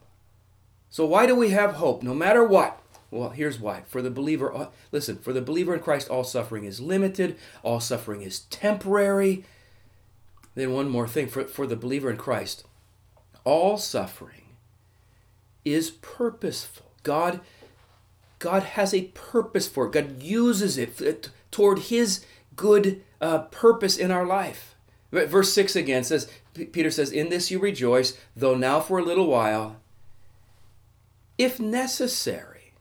So 0.91 1.05
why 1.05 1.27
do 1.27 1.35
we 1.35 1.51
have 1.51 1.75
hope 1.75 2.03
no 2.03 2.15
matter 2.15 2.45
what? 2.45 2.81
Well, 3.11 3.31
here's 3.31 3.59
why. 3.59 3.83
For 3.87 4.03
the 4.03 4.11
believer, 4.11 4.55
uh, 4.55 4.69
listen, 4.93 5.17
for 5.17 5.33
the 5.33 5.41
believer 5.41 5.75
in 5.75 5.81
Christ, 5.81 6.11
all 6.11 6.25
suffering 6.25 6.65
is 6.65 6.81
limited, 6.81 7.37
all 7.63 7.81
suffering 7.81 8.23
is 8.23 8.41
temporary. 8.41 9.45
Then, 10.55 10.73
one 10.73 10.89
more 10.89 11.09
thing 11.09 11.29
for, 11.29 11.45
for 11.45 11.67
the 11.67 11.77
believer 11.77 12.11
in 12.11 12.17
Christ, 12.17 12.65
all 13.45 13.79
suffering 13.79 14.57
is 15.65 15.91
purposeful. 15.91 16.91
God, 17.03 17.41
God 18.39 18.63
has 18.63 18.93
a 18.93 19.05
purpose 19.15 19.69
for 19.69 19.87
it, 19.87 19.93
God 19.93 20.23
uses 20.23 20.77
it 20.77 21.31
toward 21.51 21.79
His 21.81 22.25
good 22.57 23.03
uh, 23.21 23.41
purpose 23.41 23.97
in 23.97 24.11
our 24.11 24.27
life. 24.27 24.75
Verse 25.11 25.53
6 25.53 25.75
again 25.75 26.05
says, 26.05 26.31
Peter 26.73 26.91
says, 26.91 27.11
In 27.13 27.31
this 27.31 27.51
you 27.51 27.59
rejoice, 27.59 28.19
though 28.37 28.55
now 28.55 28.81
for 28.81 28.99
a 28.99 29.05
little 29.05 29.27
while 29.27 29.77
if 31.39 31.61
necessary, 31.61 32.73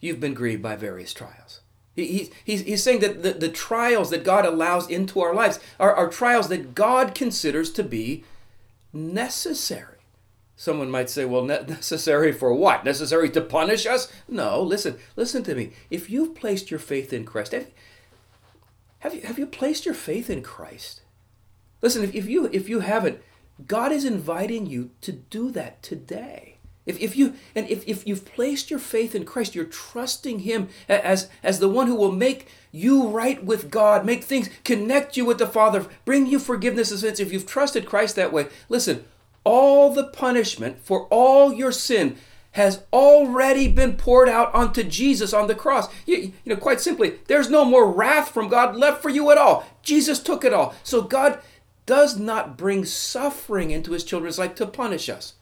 you've 0.00 0.20
been 0.20 0.34
grieved 0.34 0.62
by 0.62 0.74
various 0.74 1.12
trials. 1.12 1.60
He, 1.94 2.30
he's, 2.44 2.62
he's 2.62 2.82
saying 2.82 3.00
that 3.00 3.22
the, 3.22 3.32
the 3.32 3.50
trials 3.50 4.08
that 4.10 4.24
God 4.24 4.46
allows 4.46 4.88
into 4.88 5.20
our 5.20 5.34
lives 5.34 5.60
are, 5.78 5.94
are 5.94 6.08
trials 6.08 6.48
that 6.48 6.74
God 6.74 7.14
considers 7.14 7.70
to 7.72 7.84
be 7.84 8.24
necessary. 8.92 9.98
Someone 10.56 10.90
might 10.90 11.10
say, 11.10 11.26
well, 11.26 11.44
necessary 11.44 12.32
for 12.32 12.54
what? 12.54 12.84
Necessary 12.84 13.28
to 13.30 13.40
punish 13.42 13.84
us? 13.84 14.10
No, 14.26 14.62
listen, 14.62 14.96
listen 15.14 15.42
to 15.42 15.54
me. 15.54 15.72
If 15.90 16.08
you've 16.08 16.34
placed 16.34 16.70
your 16.70 16.80
faith 16.80 17.12
in 17.12 17.26
Christ, 17.26 17.52
have, 17.52 17.66
have, 19.00 19.14
you, 19.14 19.22
have 19.22 19.38
you 19.38 19.46
placed 19.46 19.84
your 19.84 19.94
faith 19.94 20.30
in 20.30 20.42
Christ? 20.42 21.02
Listen, 21.82 22.04
if, 22.04 22.14
if, 22.14 22.28
you, 22.28 22.48
if 22.52 22.68
you 22.68 22.80
haven't, 22.80 23.20
God 23.66 23.92
is 23.92 24.04
inviting 24.04 24.66
you 24.66 24.90
to 25.00 25.12
do 25.12 25.50
that 25.50 25.82
today. 25.82 26.56
If, 26.86 26.98
if 26.98 27.16
you 27.16 27.34
and 27.54 27.68
if, 27.68 27.86
if 27.86 28.06
you've 28.06 28.24
placed 28.24 28.70
your 28.70 28.78
faith 28.78 29.14
in 29.14 29.24
Christ, 29.24 29.54
you're 29.54 29.64
trusting 29.64 30.40
Him 30.40 30.68
as, 30.88 31.28
as 31.42 31.58
the 31.58 31.68
one 31.68 31.86
who 31.86 31.94
will 31.94 32.12
make 32.12 32.48
you 32.72 33.08
right 33.08 33.42
with 33.44 33.70
God, 33.70 34.04
make 34.04 34.24
things 34.24 34.48
connect 34.64 35.16
you 35.16 35.24
with 35.24 35.38
the 35.38 35.46
Father, 35.46 35.86
bring 36.04 36.26
you 36.26 36.38
forgiveness 36.38 36.90
of 36.90 37.00
sins. 37.00 37.20
If 37.20 37.32
you've 37.32 37.46
trusted 37.46 37.86
Christ 37.86 38.16
that 38.16 38.32
way, 38.32 38.48
listen, 38.68 39.04
all 39.44 39.92
the 39.92 40.04
punishment 40.04 40.78
for 40.82 41.06
all 41.08 41.52
your 41.52 41.72
sin 41.72 42.16
has 42.52 42.82
already 42.92 43.68
been 43.68 43.96
poured 43.96 44.28
out 44.28 44.52
onto 44.54 44.82
Jesus 44.82 45.32
on 45.32 45.46
the 45.46 45.54
cross. 45.54 45.88
You, 46.06 46.16
you, 46.16 46.32
know, 46.46 46.56
quite 46.56 46.80
simply, 46.80 47.18
there's 47.28 47.48
no 47.48 47.64
more 47.64 47.90
wrath 47.90 48.30
from 48.30 48.48
God 48.48 48.74
left 48.74 49.02
for 49.02 49.08
you 49.08 49.30
at 49.30 49.38
all. 49.38 49.64
Jesus 49.82 50.20
took 50.20 50.44
it 50.44 50.52
all. 50.52 50.74
So 50.82 51.02
God 51.02 51.40
does 51.86 52.18
not 52.18 52.56
bring 52.56 52.84
suffering 52.84 53.70
into 53.70 53.92
his 53.92 54.04
children's 54.04 54.38
life 54.38 54.54
to 54.56 54.66
punish 54.66 55.08
us. 55.08 55.34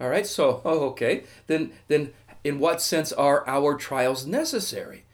All 0.00 0.08
right, 0.08 0.26
so, 0.26 0.60
oh, 0.64 0.80
okay. 0.90 1.24
Then, 1.46 1.72
then 1.88 2.12
in 2.42 2.58
what 2.58 2.82
sense 2.82 3.12
are 3.12 3.46
our 3.48 3.74
trials 3.74 4.26
necessary? 4.26 5.04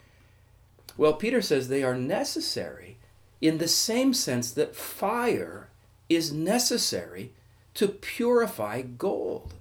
Well, 0.97 1.15
Peter 1.15 1.43
says 1.43 1.69
they 1.69 1.83
are 1.83 1.97
necessary 1.97 2.99
in 3.41 3.59
the 3.59 3.69
same 3.69 4.15
sense 4.15 4.53
that 4.53 4.77
fire 4.77 5.69
is 6.09 6.33
necessary 6.33 7.33
to 7.75 7.89
purify 7.89 8.83
gold. 8.83 9.55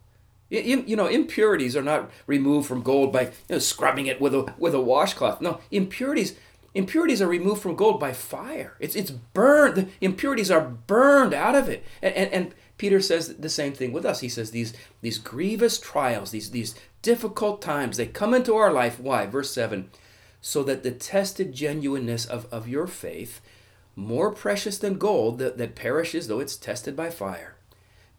You, 0.52 0.84
you 0.86 0.96
know, 0.96 1.08
impurities 1.08 1.76
are 1.76 1.82
not 1.82 2.12
removed 2.28 2.68
from 2.68 2.84
gold 2.84 3.12
by 3.12 3.22
you 3.22 3.32
know, 3.50 3.60
scrubbing 3.60 4.06
it 4.06 4.22
with 4.22 4.36
a, 4.36 4.54
with 4.58 4.76
a 4.76 4.82
washcloth. 4.82 5.42
No, 5.42 5.60
impurities 5.72 6.36
impurities 6.74 7.22
are 7.22 7.28
removed 7.28 7.62
from 7.62 7.76
gold 7.76 8.00
by 8.00 8.14
fire. 8.14 8.76
It's, 8.80 8.96
it's 8.96 9.12
burned. 9.12 9.76
The 9.76 9.88
impurities 10.00 10.52
are 10.52 10.62
burned 10.62 11.34
out 11.34 11.56
of 11.56 11.68
it. 11.68 11.84
And, 12.02 12.14
and, 12.16 12.32
and 12.32 12.56
Peter 12.78 13.02
says 13.02 13.36
the 13.36 13.50
same 13.50 13.74
thing 13.74 13.92
with 13.92 14.06
us. 14.06 14.22
He 14.22 14.30
says 14.30 14.52
these, 14.52 14.74
these 15.02 15.18
grievous 15.18 15.80
trials, 15.80 16.32
these, 16.32 16.52
these 16.52 16.76
difficult 17.02 17.62
times, 17.62 17.98
they 17.98 18.06
come 18.06 18.34
into 18.34 18.56
our 18.56 18.72
life. 18.72 19.02
Why? 19.02 19.26
Verse 19.26 19.52
7 19.52 19.90
so 20.42 20.64
that 20.64 20.84
the 20.84 20.92
tested 20.92 21.54
genuineness 21.54 22.26
of, 22.26 22.52
of 22.52 22.68
your 22.68 22.88
faith, 22.88 23.40
more 23.96 24.32
precious 24.32 24.80
than 24.80 24.98
gold 24.98 25.38
that, 25.38 25.58
that 25.58 25.76
perishes 25.76 26.28
though 26.28 26.40
it's 26.40 26.58
tested 26.58 26.96
by 26.96 27.10
fire, 27.10 27.56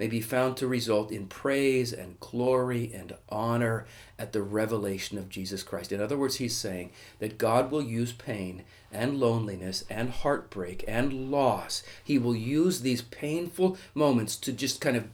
may 0.02 0.08
be 0.08 0.20
found 0.20 0.56
to 0.56 0.66
result 0.66 1.12
in 1.12 1.28
praise 1.28 1.92
and 1.92 2.18
glory 2.18 2.90
and 2.92 3.14
honor 3.28 3.86
at 4.18 4.32
the 4.32 4.42
revelation 4.42 5.16
of 5.16 5.28
Jesus 5.28 5.62
Christ. 5.62 5.92
In 5.92 6.00
other 6.00 6.18
words, 6.18 6.38
he's 6.38 6.56
saying 6.56 6.90
that 7.20 7.38
God 7.38 7.70
will 7.70 7.84
use 7.84 8.12
pain 8.12 8.64
and 8.90 9.20
loneliness 9.20 9.84
and 9.88 10.10
heartbreak 10.10 10.84
and 10.88 11.30
loss. 11.30 11.84
He 12.02 12.18
will 12.18 12.34
use 12.34 12.80
these 12.80 13.00
painful 13.00 13.78
moments 13.94 14.34
to 14.38 14.52
just 14.52 14.80
kind 14.80 14.96
of 14.96 15.06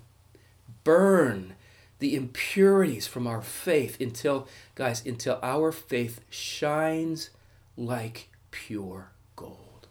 burn 0.85 1.53
the 1.99 2.15
impurities 2.15 3.07
from 3.07 3.27
our 3.27 3.43
faith 3.43 4.01
until, 4.01 4.49
guys, 4.75 5.05
until 5.05 5.39
our 5.43 5.71
faith 5.71 6.23
shines 6.31 7.29
like 7.77 8.31
pure 8.51 9.11
gold. 9.37 9.87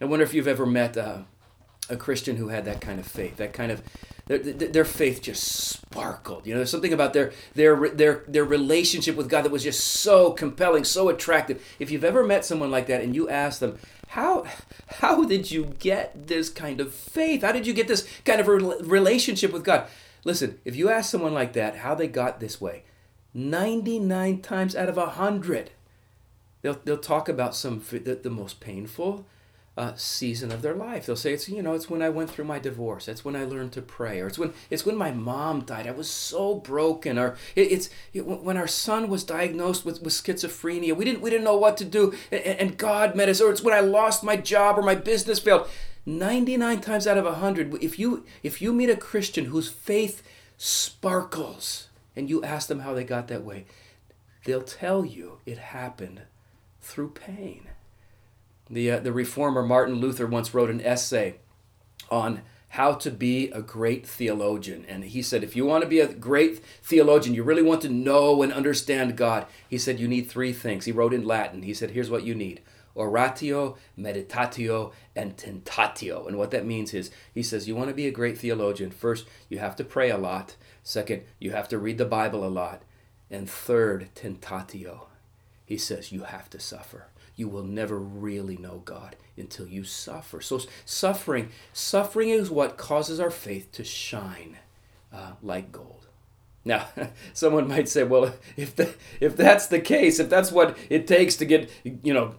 I 0.00 0.04
wonder 0.04 0.24
if 0.24 0.34
you've 0.34 0.46
ever 0.46 0.66
met 0.66 0.96
uh, 0.96 1.22
a 1.92 1.96
Christian 1.96 2.36
who 2.36 2.48
had 2.48 2.64
that 2.64 2.80
kind 2.80 2.98
of 2.98 3.06
faith, 3.06 3.36
that 3.36 3.52
kind 3.52 3.70
of 3.70 3.82
their, 4.26 4.38
their 4.38 4.84
faith 4.84 5.20
just 5.20 5.42
sparkled. 5.44 6.46
You 6.46 6.54
know, 6.54 6.58
there's 6.58 6.70
something 6.70 6.92
about 6.92 7.12
their 7.12 7.32
their 7.54 7.88
their 7.90 8.24
their 8.26 8.44
relationship 8.44 9.16
with 9.16 9.28
God 9.28 9.44
that 9.44 9.52
was 9.52 9.64
just 9.64 9.82
so 9.82 10.30
compelling, 10.30 10.84
so 10.84 11.08
attractive. 11.08 11.64
If 11.78 11.90
you've 11.90 12.04
ever 12.04 12.24
met 12.24 12.44
someone 12.44 12.70
like 12.70 12.86
that 12.86 13.02
and 13.02 13.14
you 13.14 13.28
ask 13.28 13.60
them, 13.60 13.78
"How 14.08 14.44
how 15.00 15.24
did 15.24 15.50
you 15.50 15.74
get 15.78 16.28
this 16.28 16.48
kind 16.48 16.80
of 16.80 16.94
faith? 16.94 17.42
How 17.42 17.52
did 17.52 17.66
you 17.66 17.74
get 17.74 17.88
this 17.88 18.08
kind 18.24 18.40
of 18.40 18.48
relationship 18.48 19.52
with 19.52 19.64
God?" 19.64 19.88
Listen, 20.24 20.60
if 20.64 20.76
you 20.76 20.88
ask 20.88 21.10
someone 21.10 21.34
like 21.34 21.52
that 21.54 21.76
how 21.76 21.96
they 21.96 22.06
got 22.06 22.38
this 22.38 22.60
way, 22.60 22.84
99 23.34 24.40
times 24.40 24.76
out 24.76 24.88
of 24.88 24.96
100 24.96 25.70
they'll 26.62 26.78
they'll 26.84 26.96
talk 26.96 27.28
about 27.28 27.56
some 27.56 27.82
the, 27.90 28.14
the 28.14 28.30
most 28.30 28.60
painful 28.60 29.26
uh, 29.76 29.94
season 29.96 30.52
of 30.52 30.60
their 30.60 30.74
life. 30.74 31.06
They'll 31.06 31.16
say 31.16 31.32
it's 31.32 31.48
you 31.48 31.62
know 31.62 31.72
it's 31.72 31.88
when 31.88 32.02
I 32.02 32.10
went 32.10 32.30
through 32.30 32.44
my 32.44 32.58
divorce. 32.58 33.08
It's 33.08 33.24
when 33.24 33.36
I 33.36 33.44
learned 33.44 33.72
to 33.72 33.82
pray, 33.82 34.20
or 34.20 34.26
it's 34.26 34.38
when 34.38 34.52
it's 34.68 34.84
when 34.84 34.96
my 34.96 35.12
mom 35.12 35.62
died. 35.62 35.86
I 35.86 35.92
was 35.92 36.10
so 36.10 36.56
broken, 36.56 37.18
or 37.18 37.36
it, 37.56 37.72
it's 37.72 37.90
it, 38.12 38.26
when 38.26 38.56
our 38.58 38.66
son 38.66 39.08
was 39.08 39.24
diagnosed 39.24 39.84
with, 39.84 40.02
with 40.02 40.12
schizophrenia. 40.12 40.94
We 40.94 41.04
didn't 41.04 41.22
we 41.22 41.30
didn't 41.30 41.44
know 41.44 41.56
what 41.56 41.76
to 41.78 41.84
do, 41.84 42.14
and, 42.30 42.42
and 42.42 42.78
God 42.78 43.16
met 43.16 43.30
us. 43.30 43.40
Or 43.40 43.50
it's 43.50 43.62
when 43.62 43.74
I 43.74 43.80
lost 43.80 44.22
my 44.22 44.36
job 44.36 44.78
or 44.78 44.82
my 44.82 44.94
business 44.94 45.38
failed. 45.38 45.68
Ninety 46.04 46.56
nine 46.56 46.80
times 46.80 47.06
out 47.06 47.16
of 47.16 47.32
hundred, 47.32 47.82
if 47.82 47.98
you 47.98 48.26
if 48.42 48.60
you 48.60 48.72
meet 48.72 48.90
a 48.90 48.96
Christian 48.96 49.46
whose 49.46 49.70
faith 49.70 50.22
sparkles, 50.58 51.88
and 52.14 52.28
you 52.28 52.44
ask 52.44 52.68
them 52.68 52.80
how 52.80 52.92
they 52.92 53.04
got 53.04 53.28
that 53.28 53.44
way, 53.44 53.64
they'll 54.44 54.62
tell 54.62 55.04
you 55.04 55.38
it 55.46 55.58
happened 55.58 56.22
through 56.80 57.10
pain. 57.10 57.68
The, 58.72 58.90
uh, 58.90 59.00
the 59.00 59.12
reformer 59.12 59.62
Martin 59.62 59.96
Luther 59.96 60.26
once 60.26 60.54
wrote 60.54 60.70
an 60.70 60.80
essay 60.80 61.36
on 62.10 62.40
how 62.68 62.94
to 62.94 63.10
be 63.10 63.50
a 63.50 63.60
great 63.60 64.06
theologian. 64.06 64.86
And 64.88 65.04
he 65.04 65.20
said, 65.20 65.44
if 65.44 65.54
you 65.54 65.66
want 65.66 65.82
to 65.82 65.88
be 65.90 66.00
a 66.00 66.08
great 66.08 66.60
theologian, 66.82 67.34
you 67.34 67.42
really 67.42 67.62
want 67.62 67.82
to 67.82 67.90
know 67.90 68.42
and 68.42 68.50
understand 68.50 69.14
God, 69.14 69.44
he 69.68 69.76
said, 69.76 70.00
you 70.00 70.08
need 70.08 70.22
three 70.22 70.54
things. 70.54 70.86
He 70.86 70.92
wrote 70.92 71.12
in 71.12 71.26
Latin. 71.26 71.64
He 71.64 71.74
said, 71.74 71.90
here's 71.90 72.08
what 72.08 72.24
you 72.24 72.34
need 72.34 72.62
oratio, 72.94 73.76
meditatio, 73.98 74.92
and 75.14 75.36
tentatio. 75.36 76.26
And 76.26 76.38
what 76.38 76.50
that 76.50 76.66
means 76.66 76.94
is, 76.94 77.10
he 77.34 77.42
says, 77.42 77.68
you 77.68 77.76
want 77.76 77.88
to 77.88 77.94
be 77.94 78.06
a 78.06 78.10
great 78.10 78.38
theologian. 78.38 78.90
First, 78.90 79.26
you 79.50 79.58
have 79.58 79.76
to 79.76 79.84
pray 79.84 80.10
a 80.10 80.18
lot. 80.18 80.56
Second, 80.82 81.22
you 81.38 81.50
have 81.50 81.68
to 81.68 81.78
read 81.78 81.98
the 81.98 82.04
Bible 82.06 82.42
a 82.46 82.48
lot. 82.48 82.82
And 83.30 83.48
third, 83.48 84.08
tentatio. 84.14 85.06
He 85.64 85.76
says, 85.76 86.12
you 86.12 86.24
have 86.24 86.48
to 86.50 86.60
suffer 86.60 87.06
you 87.36 87.48
will 87.48 87.64
never 87.64 87.98
really 87.98 88.56
know 88.56 88.82
God 88.84 89.16
until 89.36 89.66
you 89.66 89.84
suffer. 89.84 90.40
So 90.40 90.60
suffering, 90.84 91.50
suffering 91.72 92.28
is 92.28 92.50
what 92.50 92.76
causes 92.76 93.20
our 93.20 93.30
faith 93.30 93.72
to 93.72 93.84
shine 93.84 94.58
uh, 95.12 95.32
like 95.42 95.72
gold. 95.72 96.06
Now, 96.64 96.88
someone 97.32 97.68
might 97.68 97.88
say, 97.88 98.04
well, 98.04 98.34
if 98.56 98.76
the, 98.76 98.94
if 99.20 99.36
that's 99.36 99.66
the 99.66 99.80
case, 99.80 100.18
if 100.18 100.28
that's 100.28 100.52
what 100.52 100.76
it 100.88 101.06
takes 101.06 101.36
to 101.36 101.44
get, 101.44 101.70
you 101.84 102.14
know, 102.14 102.34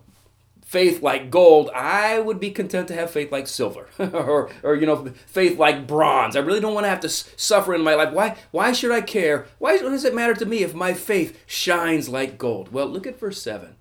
faith 0.64 1.04
like 1.04 1.30
gold, 1.30 1.70
I 1.76 2.20
would 2.20 2.40
be 2.40 2.52
content 2.52 2.88
to 2.88 2.96
have 2.96 3.12
faith 3.12 3.32
like 3.32 3.48
silver 3.48 3.90
or, 4.00 4.50
or, 4.64 4.76
you 4.76 4.86
know, 4.86 5.06
faith 5.28 5.60
like 5.60 5.86
bronze. 5.86 6.36
I 6.36 6.40
really 6.40 6.60
don't 6.60 6.74
want 6.74 6.86
to 6.86 6.90
have 6.90 7.02
to 7.02 7.10
suffer 7.10 7.76
in 7.76 7.82
my 7.84 7.96
life. 7.96 8.14
Why, 8.14 8.38
why 8.52 8.72
should 8.72 8.92
I 8.92 9.02
care? 9.02 9.48
Why 9.60 9.78
does 9.78 10.06
it 10.06 10.16
matter 10.16 10.34
to 10.36 10.46
me 10.46 10.64
if 10.64 10.74
my 10.74 10.94
faith 10.94 11.44
shines 11.46 12.10
like 12.10 12.38
gold? 12.38 12.72
Well, 12.72 12.88
look 12.88 13.06
at 13.06 13.20
verse 13.20 13.42
7. 13.42 13.76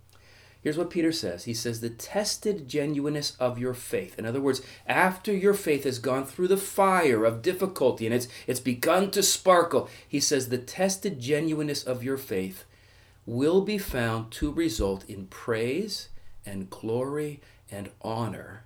Here's 0.63 0.79
what 0.79 0.91
Peter 0.91 1.11
says. 1.11 1.45
He 1.45 1.55
says, 1.55 1.81
The 1.81 1.91
tested 1.91 2.69
genuineness 2.69 3.37
of 3.41 3.59
your 3.59 3.75
faith. 3.75 4.17
In 4.17 4.25
other 4.25 4.41
words, 4.41 4.63
after 4.87 5.33
your 5.33 5.55
faith 5.55 5.83
has 5.83 5.99
gone 5.99 6.25
through 6.25 6.49
the 6.49 6.57
fire 6.57 7.25
of 7.25 7.43
difficulty 7.43 8.07
and 8.07 8.15
it's, 8.15 8.29
it's 8.47 8.61
begun 8.61 9.11
to 9.11 9.25
sparkle, 9.25 9.89
he 10.07 10.21
says, 10.21 10.49
The 10.49 10.59
tested 10.59 11.19
genuineness 11.19 11.83
of 11.83 12.05
your 12.05 12.17
faith 12.17 12.65
will 13.27 13.63
be 13.63 13.79
found 13.79 14.31
to 14.33 14.53
result 14.53 15.05
in 15.09 15.27
praise 15.27 16.09
and 16.47 16.71
glory 16.71 17.41
and 17.71 17.91
honor 18.01 18.65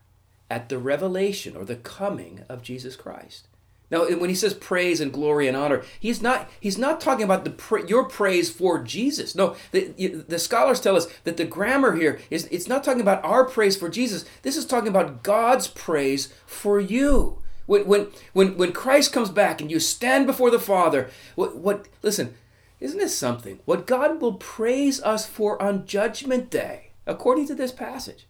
at 0.50 0.68
the 0.68 0.78
revelation 0.78 1.56
or 1.56 1.64
the 1.64 1.76
coming 1.76 2.44
of 2.48 2.62
Jesus 2.62 2.94
Christ. 2.94 3.48
Now, 3.90 4.05
when 4.07 4.28
he 4.28 4.35
says 4.35 4.52
praise 4.52 5.00
and 5.00 5.12
glory 5.12 5.47
and 5.47 5.57
honor, 5.57 5.85
he's 6.00 6.21
not 6.21 6.50
he's 6.59 6.76
not 6.76 7.00
talking 7.00 7.25
about 7.25 7.45
the 7.45 7.50
pra- 7.50 7.87
your 7.87 8.05
praise 8.05 8.50
for 8.50 8.83
Jesus. 8.83 9.35
No, 9.35 9.55
the, 9.71 10.25
the 10.26 10.38
scholars 10.40 10.81
tell 10.81 10.97
us 10.97 11.07
that 11.23 11.37
the 11.37 11.45
grammar 11.45 11.95
here 11.95 12.19
is 12.28 12.49
it's 12.50 12.66
not 12.66 12.83
talking 12.83 13.00
about 13.00 13.25
our 13.25 13.45
praise 13.45 13.76
for 13.76 13.88
Jesus. 13.88 14.25
This 14.43 14.57
is 14.57 14.66
talking 14.66 14.88
about 14.88 15.23
God's 15.23 15.69
praise 15.69 16.33
for 16.47 16.81
you. 16.81 17.38
When 17.66 17.87
when 17.87 18.09
when 18.33 18.57
when 18.57 18.73
Christ 18.73 19.12
comes 19.12 19.31
back 19.31 19.61
and 19.61 19.71
you 19.71 19.78
stand 19.78 20.26
before 20.26 20.50
the 20.50 20.59
Father, 20.59 21.09
what 21.37 21.57
what 21.57 21.88
listen, 22.02 22.35
isn't 22.81 22.99
this 22.99 23.16
something? 23.16 23.61
What 23.66 23.87
God 23.87 24.21
will 24.21 24.35
praise 24.35 25.00
us 25.02 25.26
for 25.26 25.61
on 25.62 25.87
Judgment 25.87 26.50
Day, 26.50 26.90
according 27.07 27.47
to 27.49 27.55
this 27.55 27.73
passage. 27.73 28.26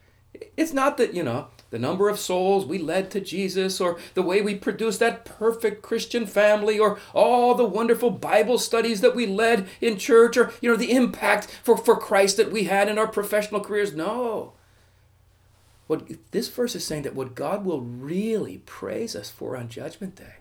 It's 0.56 0.72
not 0.72 0.96
that 0.96 1.14
you 1.14 1.22
know 1.22 1.48
the 1.70 1.78
number 1.78 2.08
of 2.08 2.18
souls 2.18 2.64
we 2.64 2.78
led 2.78 3.10
to 3.10 3.20
Jesus, 3.20 3.80
or 3.80 3.98
the 4.14 4.22
way 4.22 4.40
we 4.40 4.54
produced 4.54 5.00
that 5.00 5.24
perfect 5.24 5.82
Christian 5.82 6.26
family, 6.26 6.78
or 6.78 6.98
all 7.14 7.54
the 7.54 7.64
wonderful 7.64 8.10
Bible 8.10 8.58
studies 8.58 9.00
that 9.00 9.16
we 9.16 9.26
led 9.26 9.68
in 9.80 9.98
church, 9.98 10.36
or 10.36 10.52
you 10.60 10.70
know 10.70 10.76
the 10.76 10.92
impact 10.92 11.46
for, 11.62 11.76
for 11.76 11.96
Christ 11.96 12.36
that 12.36 12.52
we 12.52 12.64
had 12.64 12.88
in 12.88 12.98
our 12.98 13.08
professional 13.08 13.60
careers. 13.60 13.94
No. 13.94 14.52
What 15.86 16.08
this 16.32 16.48
verse 16.48 16.74
is 16.74 16.84
saying 16.84 17.02
that 17.02 17.14
what 17.14 17.36
God 17.36 17.64
will 17.64 17.80
really 17.80 18.58
praise 18.66 19.14
us 19.14 19.30
for 19.30 19.56
on 19.56 19.68
Judgment 19.68 20.16
Day 20.16 20.34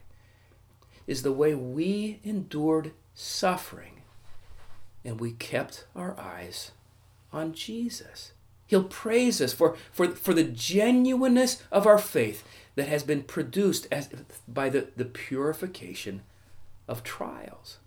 is 1.05 1.21
the 1.21 1.31
way 1.31 1.53
we 1.53 2.19
endured 2.23 2.93
suffering 3.13 4.01
and 5.03 5.19
we 5.19 5.31
kept 5.31 5.85
our 5.95 6.19
eyes 6.19 6.71
on 7.31 7.53
Jesus. 7.53 8.31
He'll 8.67 8.83
praise 8.83 9.41
us 9.41 9.53
for, 9.53 9.75
for, 9.91 10.07
for 10.09 10.33
the 10.33 10.43
genuineness 10.43 11.63
of 11.71 11.85
our 11.85 11.99
faith 11.99 12.43
that 12.75 12.87
has 12.87 13.03
been 13.03 13.23
produced 13.23 13.87
as, 13.91 14.09
by 14.47 14.69
the, 14.69 14.87
the 14.95 15.05
purification 15.05 16.23
of 16.87 17.03
trials. 17.03 17.77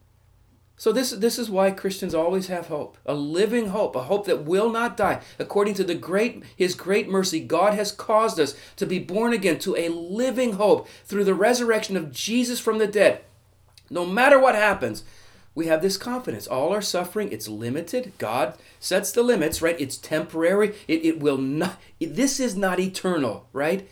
So 0.78 0.92
this, 0.92 1.10
this 1.10 1.40
is 1.40 1.50
why 1.50 1.72
Christians 1.72 2.14
always 2.14 2.46
have 2.46 2.68
hope, 2.68 2.96
a 3.04 3.12
living 3.12 3.70
hope, 3.70 3.96
a 3.96 4.04
hope 4.04 4.26
that 4.26 4.44
will 4.44 4.70
not 4.70 4.96
die. 4.96 5.20
According 5.36 5.74
to 5.74 5.84
the 5.84 5.96
great 5.96 6.44
his 6.56 6.76
great 6.76 7.08
mercy, 7.08 7.40
God 7.40 7.74
has 7.74 7.90
caused 7.90 8.38
us 8.38 8.54
to 8.76 8.86
be 8.86 9.00
born 9.00 9.32
again 9.32 9.58
to 9.60 9.76
a 9.76 9.88
living 9.88 10.52
hope 10.52 10.86
through 11.04 11.24
the 11.24 11.34
resurrection 11.34 11.96
of 11.96 12.12
Jesus 12.12 12.60
from 12.60 12.78
the 12.78 12.86
dead. 12.86 13.22
No 13.90 14.06
matter 14.06 14.38
what 14.38 14.54
happens, 14.54 15.02
we 15.58 15.66
have 15.66 15.82
this 15.82 15.96
confidence. 15.96 16.46
All 16.46 16.72
our 16.72 16.80
suffering, 16.80 17.32
it's 17.32 17.48
limited. 17.48 18.12
God 18.18 18.54
sets 18.78 19.10
the 19.10 19.24
limits, 19.24 19.60
right? 19.60 19.78
It's 19.80 19.96
temporary. 19.96 20.76
It, 20.86 21.04
it 21.04 21.18
will 21.18 21.36
not, 21.36 21.80
it, 21.98 22.14
this 22.14 22.38
is 22.38 22.56
not 22.56 22.78
eternal, 22.78 23.48
right? 23.52 23.90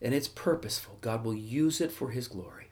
And 0.00 0.14
it's 0.14 0.26
purposeful. 0.26 0.96
God 1.02 1.22
will 1.22 1.34
use 1.34 1.82
it 1.82 1.92
for 1.92 2.12
his 2.12 2.28
glory. 2.28 2.68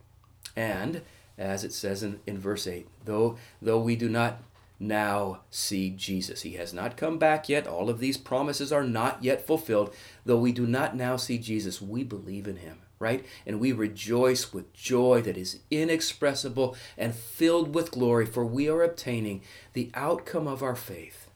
And 0.57 1.03
as 1.37 1.65
it 1.65 1.75
says 1.75 2.03
in, 2.03 2.21
in 2.27 2.39
verse 2.39 2.67
8, 2.67 2.89
though, 3.05 3.37
though 3.61 3.79
we 3.79 3.95
do 3.95 4.09
not 4.09 4.41
now 4.81 5.41
see 5.51 5.91
Jesus. 5.91 6.41
He 6.43 6.55
has 6.55 6.73
not 6.73 6.97
come 6.97 7.19
back 7.19 7.51
yet. 7.51 7.67
All 7.67 7.91
of 7.91 7.99
these 7.99 8.17
promises 8.17 8.73
are 8.73 8.85
not 8.85 9.23
yet 9.23 9.47
fulfilled. 9.47 9.95
Though 10.25 10.39
we 10.39 10.53
do 10.53 10.67
not 10.67 10.97
now 10.97 11.17
see 11.17 11.37
Jesus, 11.37 11.83
we 11.83 12.03
believe 12.05 12.49
in 12.49 12.57
him 12.57 12.79
right? 13.05 13.25
And 13.47 13.61
we 13.61 13.73
rejoice 13.73 14.53
with 14.55 14.73
joy 14.73 15.21
that 15.23 15.37
is 15.37 15.61
inexpressible 15.71 16.75
and 16.97 17.15
filled 17.15 17.75
with 17.75 17.91
glory, 17.91 18.25
for 18.25 18.47
we 18.47 18.67
are 18.69 18.83
obtaining 18.83 19.43
the 19.75 19.91
outcome 19.93 20.49
of 20.49 20.63
our 20.63 20.75
faith, 20.75 21.29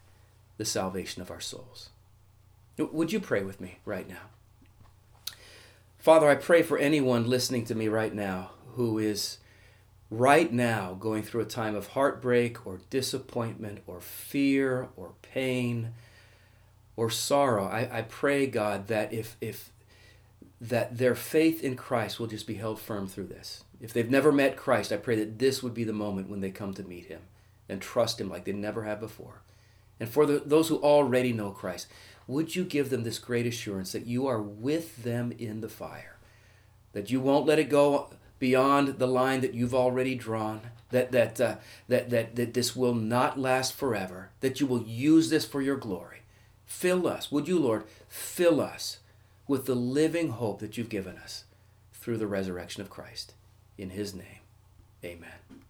the 0.57 0.64
salvation 0.64 1.20
of 1.20 1.31
our 1.31 1.40
souls. 1.40 1.90
Would 2.78 3.12
you 3.12 3.20
pray 3.20 3.42
with 3.42 3.61
me 3.61 3.78
right 3.85 4.09
now? 4.09 4.31
Father, 5.98 6.31
I 6.31 6.37
pray 6.37 6.62
for 6.62 6.78
anyone 6.78 7.28
listening 7.28 7.66
to 7.66 7.74
me 7.74 7.88
right 7.88 8.14
now 8.14 8.52
who 8.76 8.98
is 8.98 9.38
right 10.11 10.50
now 10.50 10.96
going 10.98 11.22
through 11.22 11.42
a 11.42 11.44
time 11.44 11.74
of 11.74 11.88
heartbreak 11.88 12.66
or 12.66 12.81
disappointment 12.88 13.81
or 13.87 14.00
fear 14.00 14.88
or 14.96 15.12
pain 15.20 15.92
or 16.96 17.11
sorrow. 17.11 17.66
I, 17.66 17.98
I 17.98 18.02
pray, 18.02 18.46
God, 18.46 18.88
that 18.88 19.12
if, 19.12 19.37
if 19.40 19.70
that 20.61 20.99
their 20.99 21.14
faith 21.14 21.62
in 21.62 21.77
Christ 21.77 22.18
will 22.18 22.27
just 22.27 22.47
be 22.47 22.55
held 22.55 22.81
firm 22.81 23.07
through 23.07 23.27
this. 23.27 23.64
If 23.81 23.92
they've 23.92 24.11
never 24.11 24.33
met 24.33 24.57
Christ, 24.57 24.92
I 24.92 24.97
pray 24.97 25.16
that 25.16 25.38
this 25.38 25.62
would 25.62 25.75
be 25.75 25.85
the 25.85 25.92
moment 25.92 26.29
when 26.29 26.40
they 26.40 26.51
come 26.51 26.75
to 26.75 26.83
meet 26.83 27.07
Him 27.07 27.21
and 27.68 27.81
trust 27.81 28.21
Him 28.21 28.29
like 28.29 28.44
they 28.44 28.53
never 28.53 28.83
have 28.83 28.99
before. 28.99 29.42
And 30.01 30.09
for 30.09 30.27
the, 30.27 30.42
those 30.44 30.68
who 30.68 30.79
already 30.79 31.33
know 31.33 31.51
Christ, 31.51 31.87
would 32.27 32.57
you 32.57 32.64
give 32.64 32.90
them 32.90 33.05
this 33.05 33.18
great 33.18 33.47
assurance 33.47 33.92
that 33.92 34.07
you 34.07 34.27
are 34.27 34.40
with 34.40 35.03
them 35.03 35.33
in 35.38 35.61
the 35.61 35.68
fire, 35.68 36.18
that 36.92 37.11
you 37.11 37.21
won't 37.21 37.47
let 37.47 37.59
it 37.59 37.71
go 37.71 38.11
beyond 38.38 38.99
the 38.99 39.07
line 39.07 39.40
that 39.40 39.55
you've 39.55 39.75
already 39.75 40.14
drawn, 40.14 40.61
that, 40.90 41.12
that, 41.12 41.40
uh, 41.40 41.57
that, 41.88 42.11
that, 42.11 42.37
that 42.37 42.55
this 42.55 42.77
will 42.77 42.94
not 42.94 43.38
last 43.38 43.75
forever, 43.75 44.31
that 44.40 44.61
you 44.61 44.66
will 44.66 44.83
use 44.83 45.31
this 45.31 45.44
for 45.44 45.61
your 45.61 45.77
glory. 45.77 46.18
Fill 46.64 47.07
us, 47.07 47.33
would 47.33 47.49
you, 47.49 47.59
Lord, 47.59 47.85
fill 48.09 48.61
us 48.61 48.99
with 49.48 49.64
the 49.64 49.74
living 49.74 50.28
hope 50.28 50.61
that 50.61 50.76
you've 50.76 50.90
given 50.90 51.16
us 51.16 51.44
through 51.92 52.18
the 52.18 52.26
resurrection 52.26 52.82
of 52.82 52.90
Christ. 52.90 53.34
In 53.76 53.90
his 53.90 54.14
name, 54.14 54.42
amen. 55.04 55.64